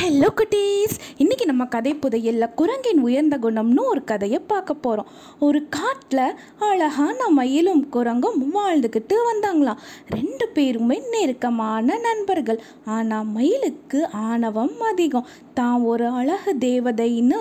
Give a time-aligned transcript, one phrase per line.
[0.00, 5.06] Hello குட்டீஸ் இன்றைக்கி நம்ம கதை புதையல்ல குரங்கின் உயர்ந்த குணம்னு ஒரு கதையை பார்க்க போகிறோம்
[5.38, 9.76] ஒரு காட்டில் அழகான மயிலும் குரங்கும் வாழ்ந்துக்கிட்டு வந்தாங்களாம்.
[10.08, 12.62] ரெண்டு பேருமே நெருக்கமான நண்பர்கள்.
[12.84, 15.26] ஆனால் மயிலுக்கு ஆணவம் அதிகம்.
[15.54, 17.38] தான் ஒரு அழகு தேவதைன்னு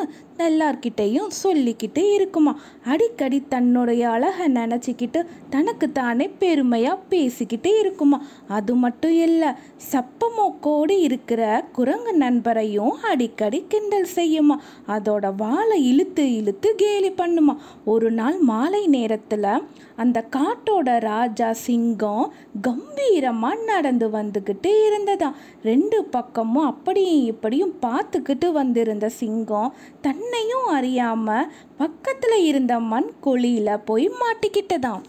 [0.48, 2.54] எல்லார்கிட்டையும் சொல்லிக்கிட்டு இருக்குமா?
[2.92, 5.20] அடிக்கடி தன்னுடைய அழகை நினச்சிக்கிட்டு
[5.50, 8.20] தனக்கு தானே பெருமையாக பேசிக்கிட்டு இருக்குமா?
[8.48, 9.50] அது மட்டும் இல்லை
[9.92, 14.58] சப்பமோக்கோடு இருக்கிற குரங்கு நண்பரையும் அடிக்கடி கிண்டல் செய்யுமா?
[14.88, 17.56] அதோட வாழை இழுத்து இழுத்து கேலி பண்ணுமா?
[17.86, 19.52] ஒரு நாள் மாலை நேரத்தில்
[19.96, 22.26] அந்த காட்டோட ராஜா சிங்கம்
[22.62, 25.30] கம்பீரமாக நடந்து வந்துக்கிட்டு இருந்ததா
[25.64, 31.48] ரெண்டு பக்கமும் அப்படியும் இப்படியும் பார்த்துக்கிட்டு வந்திருந்த சிங்கம் தன் தன்னையும் அறியாமல்
[31.78, 35.04] பக்கத்தில் இருந்த மண் குழியில் போய் மாட்டிக்கிட்டதாம்.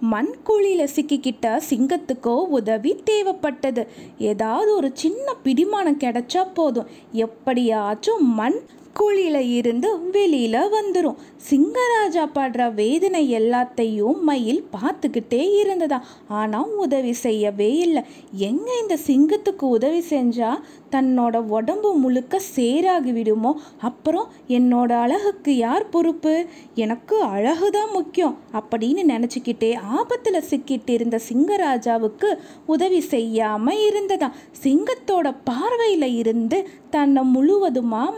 [0.00, 3.82] மண் குழியில் சிக்கிக்கிட்ட சிங்கத்துக்கோ உதவி தேவைப்பட்டது.
[4.18, 6.90] ஏதாவது ஒரு சின்ன பிடிமானம் கிடைச்சா போதும்.
[7.12, 8.58] எப்படியாச்சும் மண்
[8.96, 15.98] குழியில இருந்து வெளியில வந்துடும் சிங்கராஜா படுற வேதனை எல்லாத்தையும் மயில் பார்த்துக்கிட்டே இருந்ததா?
[16.28, 18.02] ஆனால் உதவி செய்யவே இல்லை.
[18.48, 20.50] எங்க இந்த சிங்கத்துக்கு உதவி செஞ்சா
[20.90, 23.52] தன்னோட உடம்பு முழுக்க சேராகி விடுமோ?
[23.78, 26.34] அப்புறம் என்னோட அழகுக்கு யார் பொறுப்பு?
[26.74, 32.30] எனக்கு அழகு தான் முக்கியம் அப்படின்னு நினச்சிக்கிட்டே ஆபத்தில் சிக்கிட்டு இருந்த சிங்கராஜாவுக்கு
[32.66, 34.30] உதவி செய்யாம இருந்ததா?
[34.64, 38.16] சிங்கத்தோட பார்வையில் இருந்து தன்னை முழுவதுமாக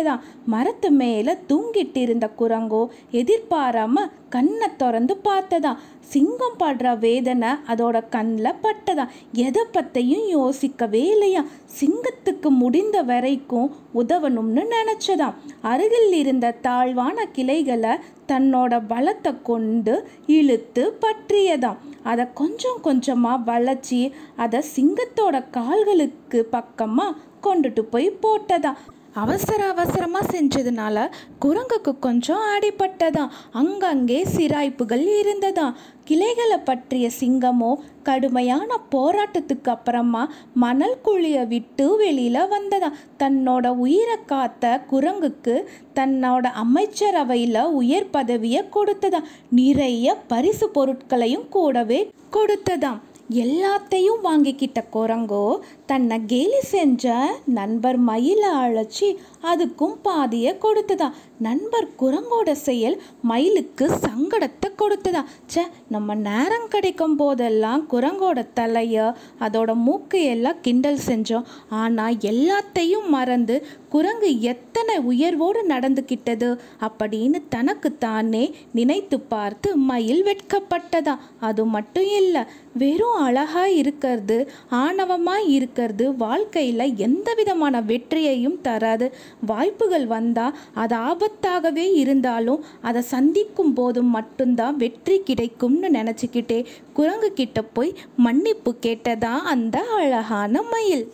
[0.00, 2.82] மறைச்சிக்கிட்டதா மரத்து மேலே தூங்கிட்டு இருந்த குரங்கோ
[3.20, 5.72] எதிர்பாராம கண்ணை திறந்து பார்த்ததா.
[6.12, 9.04] சிங்கம் படுற வேதனை அதோட கண்ணில் பட்டதா.
[9.46, 11.42] எதை பற்றியும் யோசிக்கவே இல்லையா.
[11.80, 13.68] சிங்கத்துக்கு முடிந்த வரைக்கும்
[14.00, 15.38] உதவணும்னு நினச்சதாம்
[15.72, 17.94] அருகில் இருந்த தாழ்வான கிளைகளை
[18.30, 19.94] தன்னோட பலத்தை கொண்டு
[20.36, 24.00] இழுத்து பற்றியதாம் அதை கொஞ்சம் கொஞ்சமாக வளைச்சி
[24.44, 28.72] அதை சிங்கத்தோட கால்களுக்கு பக்கமாக கொண்டுட்டு போய் போட்டதா.
[29.14, 30.96] அவசர அவசரமாக செஞ்சதுனால
[31.40, 33.32] குரங்குக்கு கொஞ்சம் அடிபட்டதாம்.
[33.52, 40.22] அங்கங்கே சிராய்ப்புகள் இருந்ததா கிளைகளை பற்றிய சிங்கமோ கடுமையான போராட்டத்துக்கு அப்புறமா
[40.54, 50.16] மணல் குழியை விட்டு வெளியில் வந்ததா தன்னோட உயிரை காத்த குரங்குக்கு தன்னோட அமைச்சரவையில் உயர் பதவியை கொடுத்ததா நிறைய
[50.26, 53.00] பரிசு பொருட்களையும் கூடவே கொடுத்ததாம்.
[53.30, 57.04] எல்லாத்தையும் வாங்கிக்கிட்ட குரங்கோ தன்னை கேலி செஞ்ச
[57.44, 61.12] நண்பர் மயிலை அழைச்சி அதுக்கும் பாதியை கொடுத்ததா?
[61.38, 65.22] நண்பர் குரங்கோட செயல் மயிலுக்கு சங்கடத்தை கொடுத்ததா?
[65.54, 69.06] ச்சே நம்ம நேரம் கிடைக்கும் போதெல்லாம் குரங்கோட தலையை
[69.40, 71.46] அதோட மூக்கையெல்லாம் கிண்டல் செஞ்சோம்.
[71.68, 76.48] ஆனால் எல்லாத்தையும் மறந்து குரங்கு எத்தனை உயர்வோடு நடந்துக்கிட்டது
[76.86, 78.42] அப்படின்னு தனக்கு தானே
[78.78, 81.14] நினைத்து பார்த்து மயில் வெட்கப்பட்டதா.
[81.40, 82.42] அது மட்டும் இல்லை
[82.82, 84.36] வெறும் அழகாக இருக்கிறது
[84.82, 89.08] ஆணவமாக இருக்கிறது வாழ்க்கையில் எந்த விதமான வெற்றியையும் தராது.
[89.46, 96.60] வாய்ப்புகள் வந்தால் அது ஆபத்தாகவே இருந்தாலும் அதை சந்திக்கும் போது மட்டும்தான் வெற்றி கிடைக்கும்னு நினச்சிக்கிட்டே
[96.92, 97.96] குரங்கு கிட்ட போய்
[98.26, 101.06] மன்னிப்பு கேட்டதா அந்த அழகான மயில்.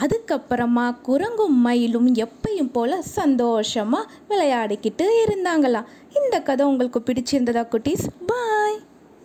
[0.00, 5.84] அதுக்கப்புறமா குரங்கும் மயிலும் எப்பையும் போல் சந்தோஷமாக விளையாடிக்கிட்டு இருந்தாங்களாம்.
[6.14, 8.06] இந்த கதை உங்களுக்கு பிடிச்சிருந்ததா குட்டீஸ்?
[8.26, 8.53] பா